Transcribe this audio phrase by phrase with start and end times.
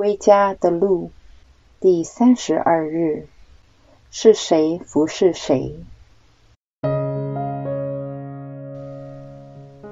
[0.00, 1.10] 归家的路，
[1.78, 3.26] 第三十二日，
[4.10, 5.74] 是谁服侍谁？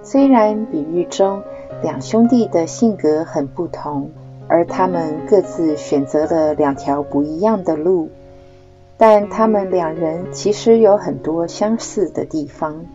[0.03, 1.43] 虽然比喻中
[1.83, 4.11] 两兄弟的性格很不同，
[4.49, 8.09] 而他们各自选择了两条不一样的路，
[8.97, 12.87] 但他们两人其实有很多相似的地方。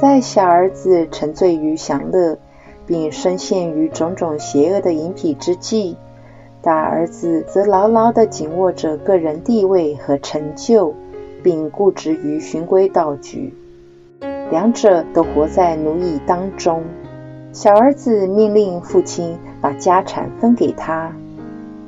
[0.00, 2.38] 在小儿子沉醉于享乐。
[2.90, 5.96] 并深陷于种种邪恶的淫癖之际，
[6.60, 10.92] 大儿子则牢牢地紧握着个人地位和成就，
[11.40, 13.54] 并固执于循规蹈矩。
[14.50, 16.82] 两者都活在奴役当中。
[17.52, 21.14] 小儿子命令父亲把家产分给他，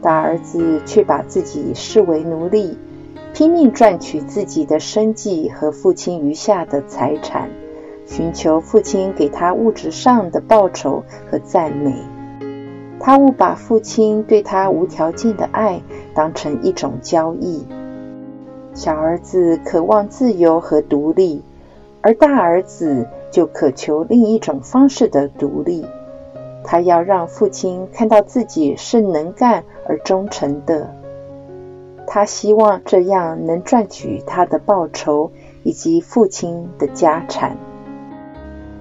[0.00, 2.78] 大儿子却把自己视为奴隶，
[3.34, 7.50] 拼命赚取自己的生计和父亲余下的财产。
[8.14, 11.94] 寻求父亲给他物质上的报酬和赞美，
[13.00, 15.80] 他误把父亲对他无条件的爱
[16.14, 17.66] 当成一种交易。
[18.74, 21.42] 小儿子渴望自由和独立，
[22.02, 25.86] 而大儿子就渴求另一种方式的独立。
[26.62, 30.94] 他要让父亲看到自己是能干而忠诚的，
[32.06, 35.30] 他希望这样能赚取他的报酬
[35.62, 37.56] 以及父亲的家产。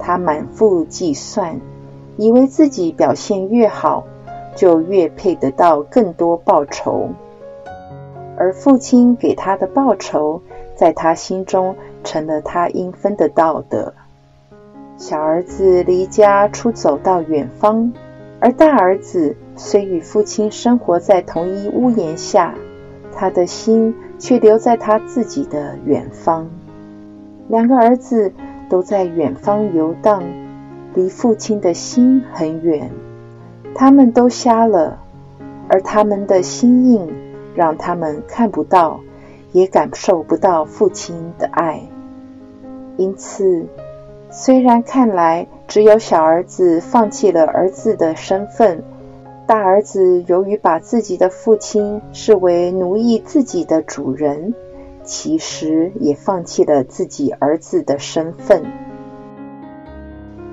[0.01, 1.61] 他满腹计算，
[2.17, 4.03] 以为自己表现越好，
[4.55, 7.09] 就越配得到更多报酬。
[8.35, 10.41] 而父亲给他的报酬，
[10.75, 13.93] 在他心中成了他应分得到的。
[14.97, 17.93] 小儿子离家出走到远方，
[18.39, 22.55] 而大儿子虽与父亲生活在同一屋檐下，
[23.13, 26.49] 他的心却留在他自己的远方。
[27.47, 28.33] 两个儿子。
[28.71, 30.23] 都在远方游荡，
[30.93, 32.89] 离父亲的心很远。
[33.75, 34.97] 他们都瞎了，
[35.67, 37.13] 而他们的心印
[37.53, 39.01] 让他们看不到，
[39.51, 41.81] 也感受不到父亲的爱。
[42.95, 43.67] 因此，
[44.29, 48.81] 虽然看来只有小儿子放弃了儿子的身份，
[49.45, 54.53] 大儿子由于把自己的父亲视为奴役自己的主人。
[55.11, 58.63] 其实也放弃了自己儿子的身份，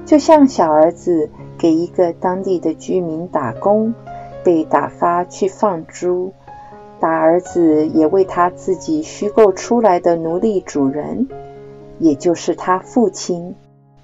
[0.04, 3.94] 就像小儿子给一个当地的居民打工，
[4.42, 6.32] 被打发去放猪；
[6.98, 11.28] 大儿子也为他自己虚构出来的奴隶主人，
[12.00, 13.54] 也就是他父亲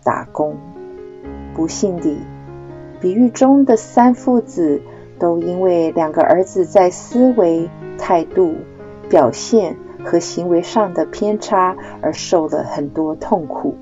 [0.04, 0.54] 打工。
[1.53, 2.16] 不幸地，
[3.00, 4.81] 比喻中的三父子
[5.19, 8.54] 都因为两个儿子在思维、态度、
[9.10, 9.76] 表现。
[10.04, 13.75] 和行为上的偏差而受了很多痛苦。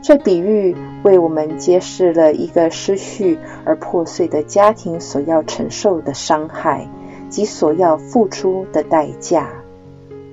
[0.00, 6.88] 这比喻为我们揭示了一个失序而破碎的家庭所要承受的伤害
[7.28, 9.50] 及所要付出的代价。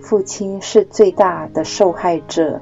[0.01, 2.61] 父亲是最大的受害者，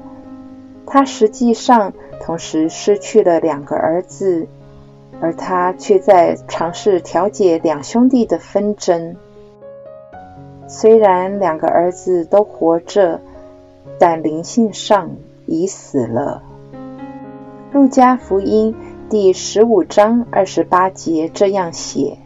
[0.85, 1.91] 他实际上
[2.21, 4.47] 同时失去了两个儿子，
[5.19, 9.17] 而他却在尝试调解两兄弟的纷争。
[10.75, 13.21] 虽然两个儿子都活着，
[13.99, 16.41] 但灵性上已死了。
[17.71, 18.75] 路加福音
[19.07, 22.17] 第十五章二十八节这样写：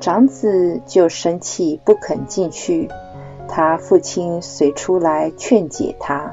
[0.00, 2.88] 长子就生气，不肯进去。
[3.46, 6.32] 他父亲随出来劝解他。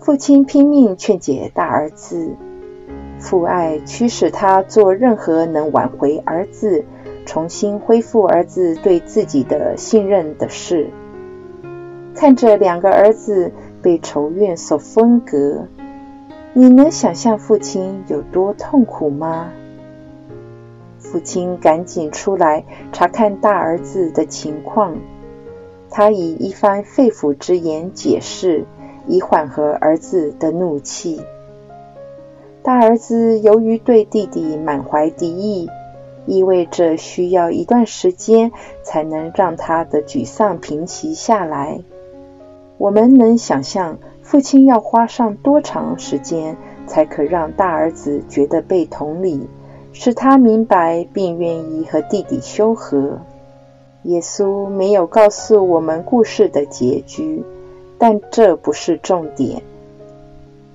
[0.00, 2.34] 父亲拼命劝解大儿子，
[3.20, 6.84] 父爱驱使他做任何能挽回儿子。
[7.26, 10.88] 重新恢复儿子对自己的信任的事，
[12.14, 15.66] 看着两个儿子被仇怨所分隔，
[16.54, 19.50] 你能想象父亲有多痛苦吗？
[20.98, 24.96] 父亲赶紧出来查看大儿子的情况，
[25.90, 28.64] 他以一番肺腑之言解释，
[29.06, 31.20] 以缓和儿子的怒气。
[32.62, 35.68] 大儿子由于对弟弟满怀敌意。
[36.26, 38.52] 意味着需要一段时间
[38.82, 41.80] 才能让他的沮丧平息下来。
[42.78, 46.56] 我们能想象父亲要花上多长时间
[46.86, 49.48] 才可让大儿子觉得被同理，
[49.92, 53.20] 使他明白并愿意和弟弟修和。
[54.02, 57.42] 耶稣没有告诉我们故事的结局，
[57.98, 59.62] 但这不是重点。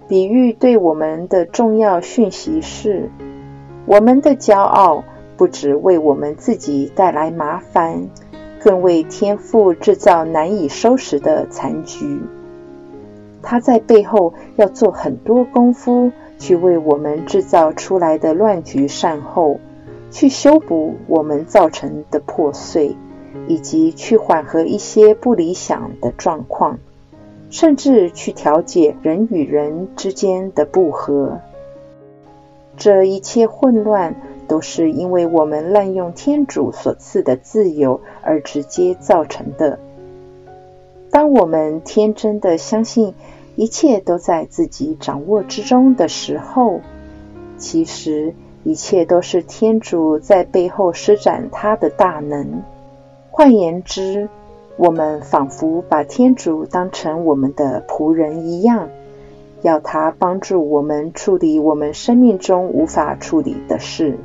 [0.08, 3.10] 比喻对我们的重要讯息是：
[3.86, 5.04] 我们的骄傲。
[5.42, 8.08] 不只为我们自己带来麻烦，
[8.60, 12.22] 更为天父制造难以收拾的残局。
[13.42, 19.60] 他在背后要做很多功夫，去为我们制造出来的乱局善后，
[20.12, 22.96] 去修补我们造成的破碎，
[23.48, 26.78] 以及去缓和一些不理想的状况，
[27.50, 31.40] 甚至去调解人与人之间的不和。
[32.78, 34.16] 这一切混乱，
[34.52, 39.80] 都是因为我们滥用天主所赐的自由而直接造成的。
[41.10, 43.14] 当我们天真的相信
[43.56, 46.82] 一切都在自己掌握之中的时候，
[47.58, 52.62] 其实一切都是天主在背后施展他的大能。
[53.30, 54.28] 换言之，
[54.76, 58.90] 我们仿佛把天主当成我们的仆人一样。
[59.62, 64.18] 要他帮助我们处理我们生命中无法处理的事。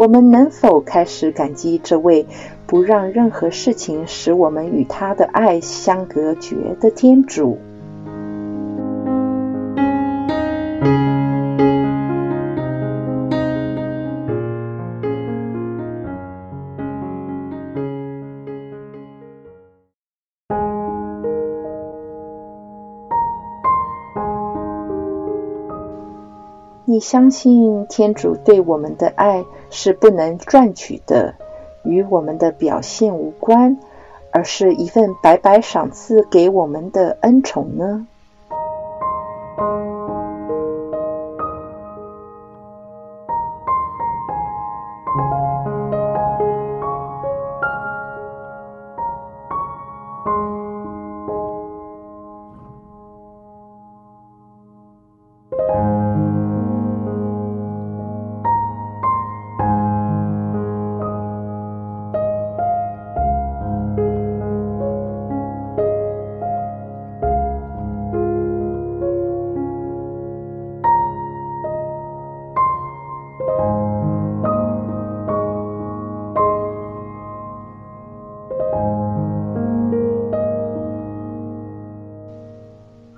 [0.00, 2.24] 我们能否开始感激这位
[2.66, 7.58] 不让任何事情使我们与他的爱相隔绝的天主？
[26.90, 31.36] 你相信天主对我们的爱是不能赚取的，
[31.84, 33.78] 与我们的表现无关，
[34.32, 38.08] 而是一份白白赏赐给我们的恩宠呢？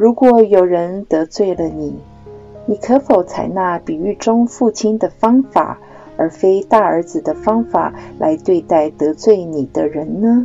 [0.03, 1.95] 如果有人得罪了你，
[2.67, 5.79] 你可否采纳比喻中父亲的方法，
[6.17, 10.45] 而非大儿子的方法来对待得罪你的人呢？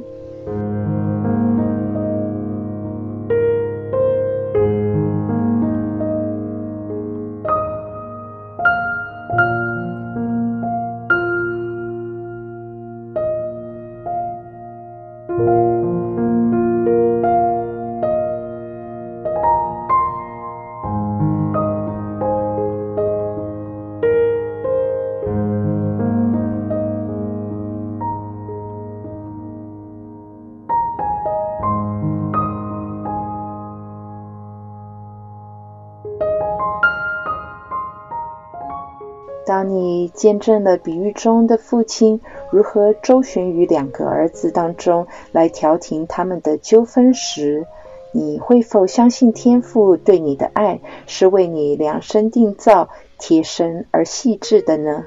[39.70, 42.22] 你见证了比喻中的父亲
[42.52, 47.66] 如何周旋于两个儿子当中来调停他们的纠纷时，
[48.12, 55.04] 你会否相信天父对你的爱是为你量身定造、贴身而细致的呢？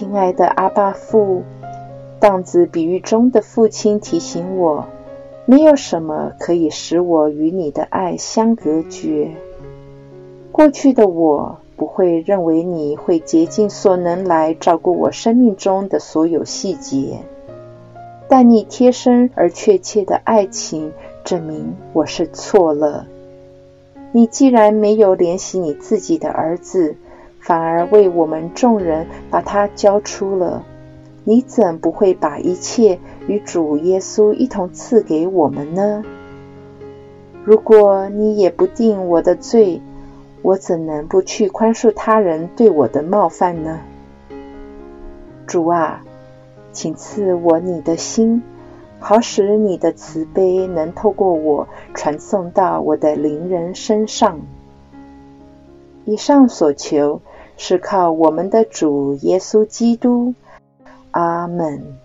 [0.00, 1.42] 亲爱的阿爸父，
[2.20, 4.86] 荡子比喻中的父亲提醒我，
[5.44, 9.32] 没有什么可以使我与你的爱相隔绝。
[10.50, 17.18] 过去的我不会认为你会竭尽所能来照顾我生命中的所有细节，
[18.26, 23.06] 但你贴身而确切的爱情证明我是错了。
[24.12, 26.96] 你既然没有怜惜你自己的儿子。
[27.40, 30.64] 反而为我们众人把他交出了，
[31.24, 36.04] 你怎不会把一切与主耶稣一同赐给我们呢？
[37.42, 39.80] 如果你也不定我的罪，
[40.42, 43.80] 我怎能不去宽恕他人对我的冒犯呢？
[45.46, 46.02] 主啊，
[46.72, 48.42] 请赐我你的心，
[48.98, 54.40] 好使你的慈悲能透过我传送到我的邻人身上。
[56.04, 57.22] 以上所求。
[57.62, 60.32] 是靠我们的主耶稣基督。
[61.10, 61.98] 阿门。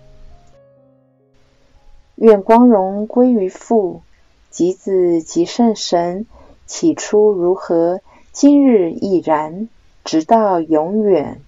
[2.16, 4.02] 愿光荣归于父、
[4.50, 6.28] 及子、及圣神。
[6.66, 8.02] 起初如何，
[8.34, 9.70] 今日亦然，
[10.04, 11.40] 直到永远。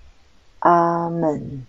[0.60, 1.66] 阿门。